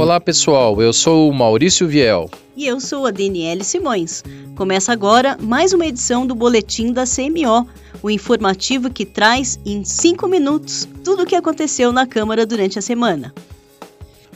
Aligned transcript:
Olá 0.00 0.18
pessoal, 0.18 0.80
eu 0.80 0.94
sou 0.94 1.28
o 1.28 1.34
Maurício 1.34 1.86
Viel. 1.86 2.30
E 2.56 2.66
eu 2.66 2.80
sou 2.80 3.04
a 3.04 3.10
Daniele 3.10 3.62
Simões. 3.62 4.24
Começa 4.56 4.90
agora 4.90 5.36
mais 5.38 5.74
uma 5.74 5.84
edição 5.84 6.26
do 6.26 6.34
Boletim 6.34 6.90
da 6.90 7.04
CMO, 7.04 7.68
o 8.02 8.10
informativo 8.10 8.88
que 8.88 9.04
traz 9.04 9.60
em 9.62 9.84
5 9.84 10.26
minutos 10.26 10.88
tudo 11.04 11.24
o 11.24 11.26
que 11.26 11.36
aconteceu 11.36 11.92
na 11.92 12.06
Câmara 12.06 12.46
durante 12.46 12.78
a 12.78 12.82
semana. 12.82 13.34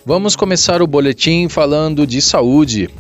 Vamos 0.05 0.37
começar 0.37 0.83
o 0.83 0.87
boletim 0.87 1.49
falando 1.49 2.07
de 2.07 2.21
saúde. 2.21 2.91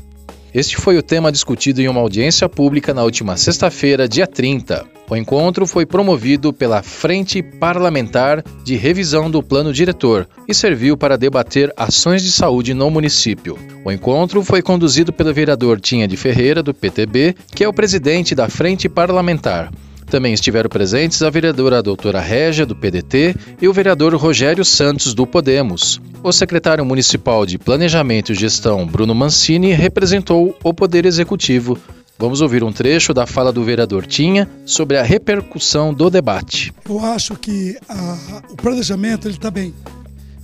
Este 0.54 0.78
foi 0.78 0.96
o 0.96 1.02
tema 1.02 1.30
discutido 1.30 1.82
em 1.82 1.88
uma 1.88 2.00
audiência 2.00 2.48
pública 2.48 2.94
na 2.94 3.04
última 3.04 3.36
sexta-feira, 3.36 4.08
dia 4.08 4.26
30. 4.26 4.93
O 5.08 5.14
encontro 5.14 5.66
foi 5.66 5.84
promovido 5.84 6.52
pela 6.52 6.82
Frente 6.82 7.42
Parlamentar 7.42 8.42
de 8.64 8.74
Revisão 8.74 9.30
do 9.30 9.42
Plano 9.42 9.72
Diretor 9.72 10.26
e 10.48 10.54
serviu 10.54 10.96
para 10.96 11.18
debater 11.18 11.70
ações 11.76 12.22
de 12.22 12.32
saúde 12.32 12.72
no 12.72 12.90
município. 12.90 13.58
O 13.84 13.92
encontro 13.92 14.42
foi 14.42 14.62
conduzido 14.62 15.12
pelo 15.12 15.34
vereador 15.34 15.78
Tinha 15.78 16.08
de 16.08 16.16
Ferreira, 16.16 16.62
do 16.62 16.72
PTB, 16.72 17.34
que 17.54 17.62
é 17.62 17.68
o 17.68 17.72
presidente 17.72 18.34
da 18.34 18.48
Frente 18.48 18.88
Parlamentar. 18.88 19.70
Também 20.06 20.32
estiveram 20.32 20.70
presentes 20.70 21.22
a 21.22 21.30
vereadora 21.30 21.82
doutora 21.82 22.20
Régia, 22.20 22.64
do 22.64 22.76
PDT, 22.76 23.34
e 23.60 23.68
o 23.68 23.72
vereador 23.72 24.14
Rogério 24.14 24.64
Santos, 24.64 25.12
do 25.14 25.26
Podemos. 25.26 26.00
O 26.22 26.32
secretário 26.32 26.84
municipal 26.84 27.44
de 27.44 27.58
Planejamento 27.58 28.32
e 28.32 28.34
Gestão, 28.34 28.86
Bruno 28.86 29.14
Mancini, 29.14 29.72
representou 29.72 30.56
o 30.62 30.72
Poder 30.72 31.04
Executivo 31.04 31.78
Vamos 32.16 32.40
ouvir 32.40 32.62
um 32.62 32.72
trecho 32.72 33.12
da 33.12 33.26
fala 33.26 33.52
do 33.52 33.64
vereador 33.64 34.06
Tinha 34.06 34.48
sobre 34.64 34.96
a 34.96 35.02
repercussão 35.02 35.92
do 35.92 36.08
debate. 36.08 36.72
Eu 36.88 37.04
acho 37.04 37.34
que 37.34 37.76
a, 37.88 38.42
o 38.50 38.56
planejamento 38.56 39.28
está 39.28 39.50
bem. 39.50 39.74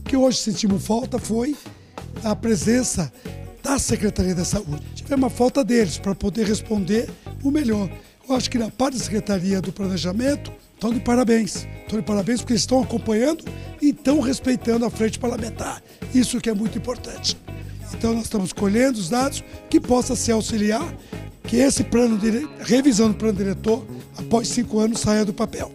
O 0.01 0.03
que 0.03 0.17
hoje 0.17 0.39
sentimos 0.39 0.85
falta 0.85 1.17
foi 1.17 1.55
a 2.25 2.35
presença 2.35 3.13
da 3.63 3.79
Secretaria 3.79 4.35
da 4.35 4.45
Saúde. 4.45 4.83
Tivemos 4.97 5.23
uma 5.23 5.31
falta 5.31 5.63
deles 5.63 5.97
para 5.97 6.13
poder 6.13 6.45
responder 6.45 7.09
o 7.43 7.53
melhor. 7.53 7.89
Eu 8.29 8.35
acho 8.35 8.51
que 8.51 8.59
na 8.59 8.69
parte 8.69 8.99
da 8.99 9.05
Secretaria 9.05 9.61
do 9.61 9.73
Planejamento 9.73 10.53
estão 10.75 10.93
de 10.93 10.99
parabéns. 10.99 11.69
Estão 11.83 12.01
de 12.01 12.05
parabéns 12.05 12.41
porque 12.41 12.55
estão 12.55 12.83
acompanhando 12.83 13.45
e 13.81 13.91
estão 13.91 14.19
respeitando 14.19 14.85
a 14.85 14.91
frente 14.91 15.21
parlamentar. 15.21 15.81
Isso 16.13 16.41
que 16.41 16.51
é 16.51 16.55
muito 16.55 16.77
importante. 16.77 17.37
Então 17.95 18.13
nós 18.13 18.25
estamos 18.25 18.53
colhendo 18.53 18.99
os 18.99 19.09
dados 19.09 19.45
que 19.69 19.81
possa 19.81 20.17
se 20.17 20.33
auxiliar 20.33 20.93
que 21.51 21.57
esse 21.57 21.83
plano 21.83 22.17
de 22.17 22.49
revisão 22.61 23.09
do 23.09 23.17
plano 23.17 23.37
diretor, 23.37 23.85
após 24.17 24.47
cinco 24.47 24.79
anos, 24.79 25.01
saia 25.01 25.25
do 25.25 25.35
papel. 25.35 25.73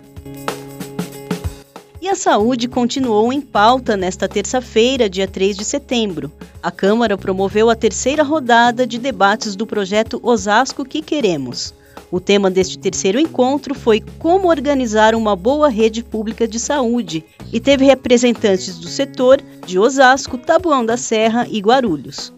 E 2.01 2.07
a 2.07 2.15
saúde 2.15 2.69
continuou 2.69 3.33
em 3.33 3.41
pauta 3.41 3.97
nesta 3.97 4.25
terça-feira, 4.29 5.09
dia 5.09 5.27
3 5.27 5.57
de 5.57 5.65
setembro. 5.65 6.31
A 6.63 6.71
Câmara 6.71 7.17
promoveu 7.17 7.69
a 7.69 7.75
terceira 7.75 8.23
rodada 8.23 8.87
de 8.87 8.97
debates 8.97 9.53
do 9.53 9.67
projeto 9.67 10.17
Osasco 10.23 10.85
que 10.85 11.01
Queremos. 11.01 11.73
O 12.09 12.21
tema 12.21 12.49
deste 12.49 12.77
terceiro 12.77 13.19
encontro 13.19 13.75
foi 13.75 14.01
como 14.17 14.47
organizar 14.47 15.13
uma 15.13 15.35
boa 15.35 15.67
rede 15.67 16.01
pública 16.01 16.47
de 16.47 16.57
saúde 16.57 17.25
e 17.51 17.59
teve 17.59 17.83
representantes 17.83 18.77
do 18.77 18.87
setor 18.87 19.41
de 19.65 19.77
Osasco, 19.77 20.37
Tabuão 20.37 20.85
da 20.85 20.95
Serra 20.95 21.45
e 21.49 21.59
Guarulhos. 21.59 22.31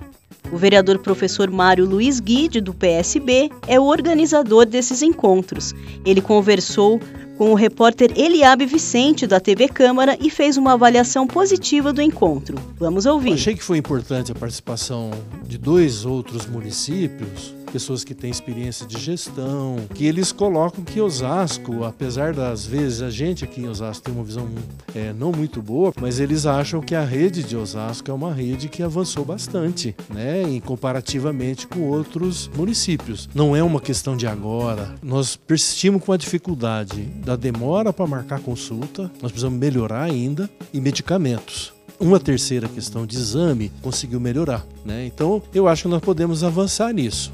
O 0.51 0.57
vereador 0.57 0.99
professor 0.99 1.49
Mário 1.51 1.85
Luiz 1.85 2.19
Guide, 2.19 2.61
do 2.61 2.73
PSB, 2.73 3.49
é 3.67 3.79
o 3.79 3.83
organizador 3.83 4.65
desses 4.65 5.01
encontros. 5.01 5.73
Ele 6.05 6.21
conversou 6.21 6.99
com 7.37 7.51
o 7.51 7.55
repórter 7.55 8.11
Eliabe 8.15 8.65
Vicente, 8.65 9.27
da 9.27 9.39
TV 9.39 9.67
Câmara, 9.67 10.17
e 10.19 10.29
fez 10.29 10.57
uma 10.57 10.73
avaliação 10.73 11.27
positiva 11.27 11.93
do 11.93 12.01
encontro. 12.01 12.57
Vamos 12.79 13.05
ouvir. 13.05 13.29
Eu 13.29 13.35
achei 13.35 13.55
que 13.55 13.63
foi 13.63 13.77
importante 13.77 14.31
a 14.31 14.35
participação 14.35 15.11
de 15.45 15.57
dois 15.57 16.05
outros 16.05 16.47
municípios 16.47 17.56
pessoas 17.71 18.03
que 18.03 18.13
têm 18.13 18.29
experiência 18.29 18.85
de 18.85 18.99
gestão, 18.99 19.77
que 19.93 20.05
eles 20.05 20.31
colocam 20.31 20.83
que 20.83 21.01
Osasco, 21.01 21.83
apesar 21.83 22.33
das 22.33 22.65
vezes 22.65 23.01
a 23.01 23.09
gente 23.09 23.43
aqui 23.43 23.61
em 23.61 23.67
Osasco 23.67 24.05
tem 24.05 24.13
uma 24.13 24.23
visão 24.23 24.47
é, 24.95 25.13
não 25.13 25.31
muito 25.31 25.61
boa, 25.61 25.93
mas 25.99 26.19
eles 26.19 26.45
acham 26.45 26.81
que 26.81 26.95
a 26.95 27.03
rede 27.03 27.43
de 27.43 27.55
Osasco 27.55 28.09
é 28.09 28.13
uma 28.13 28.33
rede 28.33 28.69
que 28.69 28.81
avançou 28.81 29.23
bastante, 29.23 29.95
né, 30.09 30.43
em 30.43 30.59
comparativamente 30.59 31.67
com 31.67 31.81
outros 31.81 32.49
municípios. 32.55 33.29
Não 33.33 33.55
é 33.55 33.61
uma 33.61 33.81
questão 33.81 34.15
de 34.15 34.27
agora. 34.27 34.95
Nós 35.01 35.35
persistimos 35.35 36.03
com 36.03 36.11
a 36.11 36.17
dificuldade 36.17 37.03
da 37.23 37.35
demora 37.35 37.91
para 37.91 38.07
marcar 38.07 38.39
consulta, 38.39 39.11
nós 39.21 39.31
precisamos 39.31 39.59
melhorar 39.59 40.03
ainda 40.03 40.49
e 40.73 40.79
medicamentos 40.79 41.77
uma 41.99 42.19
terceira 42.19 42.67
questão 42.67 43.05
de 43.05 43.15
exame 43.15 43.71
conseguiu 43.81 44.19
melhorar. 44.19 44.65
Né? 44.85 45.05
Então, 45.05 45.41
eu 45.53 45.67
acho 45.67 45.83
que 45.83 45.87
nós 45.87 46.01
podemos 46.01 46.43
avançar 46.43 46.93
nisso. 46.93 47.33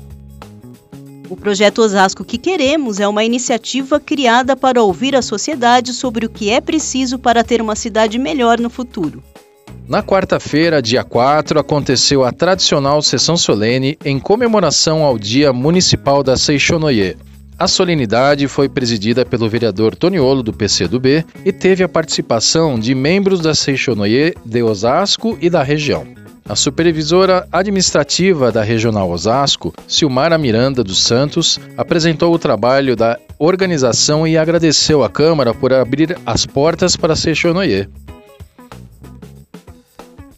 O 1.34 1.36
projeto 1.36 1.80
Osasco 1.80 2.24
que 2.24 2.38
Queremos 2.38 3.00
é 3.00 3.08
uma 3.08 3.24
iniciativa 3.24 4.00
criada 4.00 4.56
para 4.56 4.84
ouvir 4.84 5.16
a 5.16 5.22
sociedade 5.24 5.92
sobre 5.92 6.28
o 6.28 6.30
que 6.30 6.52
é 6.52 6.62
preciso 6.62 7.18
para 7.18 7.44
ter 7.44 7.60
uma 7.60 7.76
cidade 7.76 8.20
melhor 8.20 8.60
no 8.60 8.70
futuro. 8.70 9.24
Na 9.88 10.04
quarta-feira, 10.04 10.80
dia 10.80 11.04
4, 11.04 11.60
aconteceu 11.60 12.24
a 12.24 12.32
tradicional 12.32 13.02
sessão 13.02 13.36
solene 13.36 13.98
em 14.06 14.20
comemoração 14.20 15.02
ao 15.02 15.18
Dia 15.18 15.52
Municipal 15.52 16.22
da 16.22 16.38
Seixonoye. 16.38 17.18
A 17.58 17.68
solenidade 17.68 18.48
foi 18.48 18.70
presidida 18.70 19.26
pelo 19.26 19.50
vereador 19.50 19.96
Toniolo, 19.96 20.44
do 20.44 20.54
PCdoB, 20.54 21.26
e 21.44 21.52
teve 21.52 21.84
a 21.84 21.90
participação 21.90 22.78
de 22.78 22.94
membros 22.94 23.40
da 23.40 23.56
Seixonoye 23.56 24.36
de 24.46 24.62
Osasco 24.62 25.36
e 25.42 25.50
da 25.50 25.64
região. 25.64 26.06
A 26.48 26.58
supervisora 26.58 27.48
administrativa 27.50 28.52
da 28.52 28.62
Regional 28.62 29.10
Osasco, 29.10 29.74
Silmara 29.88 30.38
Miranda 30.38 30.84
dos 30.84 31.02
Santos, 31.02 31.58
apresentou 31.78 32.34
o 32.34 32.40
trabalho 32.40 32.98
da 32.98 33.18
organização 33.40 34.28
e 34.28 34.38
agradeceu 34.38 35.04
à 35.04 35.10
Câmara 35.10 35.54
por 35.54 35.72
abrir 35.72 36.18
as 36.26 36.46
portas 36.46 36.98
para 36.98 37.16
Seixonoye. 37.16 37.88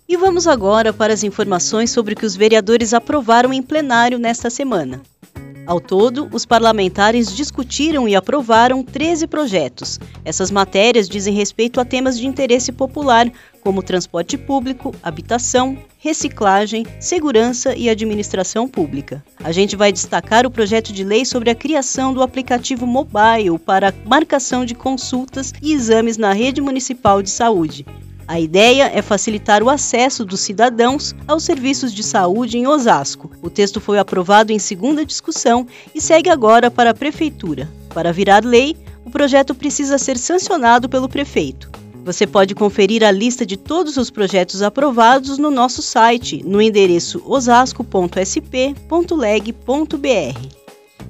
E 0.08 0.16
vamos 0.16 0.46
agora 0.46 0.94
para 0.94 1.12
as 1.12 1.24
informações 1.24 1.90
sobre 1.90 2.14
o 2.14 2.18
que 2.18 2.26
os 2.26 2.36
vereadores 2.36 2.94
aprovaram 2.94 3.52
em 3.52 3.64
plenário 3.64 4.20
nesta 4.20 4.52
semana. 4.52 5.02
Ao 5.66 5.82
todo, 5.82 6.30
os 6.32 6.46
parlamentares 6.46 7.36
discutiram 7.36 8.08
e 8.08 8.16
aprovaram 8.16 8.84
13 8.84 9.26
projetos. 9.26 10.00
Essas 10.24 10.52
matérias 10.52 11.10
dizem 11.10 11.34
respeito 11.34 11.82
a 11.82 11.86
temas 11.86 12.20
de 12.20 12.28
interesse 12.28 12.72
popular, 12.72 13.28
como 13.66 13.81
transporte 13.81 14.38
público, 14.38 14.94
habitação, 15.02 15.76
reciclagem, 15.98 16.86
segurança 17.00 17.76
e 17.76 17.90
administração 17.90 18.68
pública. 18.68 19.26
A 19.44 19.52
gente 19.52 19.76
vai 19.76 19.92
destacar 19.92 20.46
o 20.46 20.52
projeto 20.52 20.94
de 20.94 21.03
lei 21.03 21.26
sobre 21.26 21.50
a 21.50 21.56
criação 21.56 22.14
do 22.14 22.22
aplicativo 22.22 22.86
mobile 22.86 23.58
para 23.58 23.92
marcação 24.06 24.66
de 24.66 24.75
consultas 24.75 25.52
e 25.64 25.74
exames 25.74 26.16
na 26.16 26.31
rede 26.31 26.62
municipal 26.62 27.24
de 27.24 27.31
saúde. 27.31 27.84
A 28.28 28.40
ideia 28.40 28.92
é 28.94 29.02
facilitar 29.02 29.64
o 29.64 29.70
acesso 29.70 30.24
dos 30.24 30.42
cidadãos 30.42 31.16
aos 31.28 31.44
serviços 31.44 31.92
de 31.92 32.04
saúde 32.04 32.59
em 32.59 32.68
Osasco. 32.68 33.31
O 33.42 33.50
texto 33.50 33.81
foi 33.81 33.98
aprovado 33.98 34.52
em 34.52 34.59
segunda 34.59 35.04
discussão 35.04 35.66
e 35.94 36.00
segue 36.00 36.30
agora 36.30 36.70
para 36.70 36.92
a 36.92 36.94
Prefeitura. 36.94 37.68
Para 37.90 38.14
virar 38.14 38.46
lei, 38.46 38.78
o 39.04 39.09
projeto 39.09 39.56
precisa 39.56 39.98
ser 39.98 40.20
sancionado 40.20 40.88
pelo 40.88 41.09
prefeito. 41.09 41.84
Você 42.06 42.28
pode 42.28 42.54
conferir 42.54 43.04
a 43.04 43.10
lista 43.10 43.44
de 43.44 43.58
todos 43.58 43.98
os 43.98 44.12
projetos 44.12 44.62
aprovados 44.62 45.40
no 45.40 45.50
nosso 45.50 45.82
site, 45.82 46.44
no 46.46 46.62
endereço 46.62 47.20
osasco.sp.leg.br. 47.26 47.76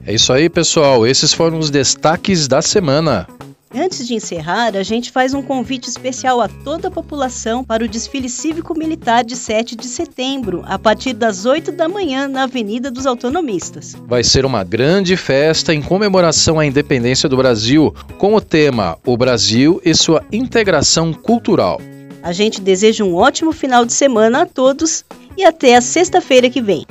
É 0.05 0.13
isso 0.13 0.31
aí, 0.31 0.49
pessoal. 0.49 1.05
Esses 1.05 1.33
foram 1.33 1.59
os 1.59 1.69
destaques 1.69 2.47
da 2.47 2.61
semana. 2.61 3.27
Antes 3.77 4.07
de 4.07 4.13
encerrar, 4.13 4.77
a 4.77 4.83
gente 4.83 5.11
faz 5.11 5.33
um 5.33 5.41
convite 5.41 5.89
especial 5.89 6.39
a 6.39 6.47
toda 6.47 6.87
a 6.87 6.91
população 6.91 7.61
para 7.61 7.83
o 7.83 7.87
desfile 7.89 8.29
cívico-militar 8.29 9.25
de 9.25 9.35
7 9.35 9.75
de 9.75 9.85
setembro, 9.87 10.63
a 10.65 10.79
partir 10.79 11.11
das 11.11 11.45
8 11.45 11.73
da 11.73 11.89
manhã, 11.89 12.25
na 12.29 12.43
Avenida 12.43 12.89
dos 12.89 13.05
Autonomistas. 13.05 13.93
Vai 14.07 14.23
ser 14.23 14.45
uma 14.45 14.63
grande 14.63 15.17
festa 15.17 15.73
em 15.73 15.81
comemoração 15.81 16.57
à 16.57 16.65
independência 16.65 17.27
do 17.27 17.35
Brasil, 17.35 17.93
com 18.17 18.33
o 18.33 18.39
tema 18.39 18.97
O 19.05 19.17
Brasil 19.17 19.81
e 19.83 19.93
sua 19.93 20.23
integração 20.31 21.11
cultural. 21.11 21.81
A 22.23 22.31
gente 22.31 22.61
deseja 22.61 23.03
um 23.03 23.13
ótimo 23.13 23.51
final 23.51 23.83
de 23.83 23.91
semana 23.91 24.43
a 24.43 24.45
todos 24.45 25.03
e 25.37 25.43
até 25.43 25.75
a 25.75 25.81
sexta-feira 25.81 26.49
que 26.49 26.61
vem. 26.61 26.85